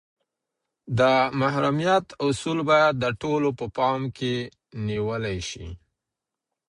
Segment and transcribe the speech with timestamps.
[0.99, 1.01] د
[1.39, 4.35] محرمیت اصول باید د ټولو په پام کي
[4.87, 5.67] نیول سي.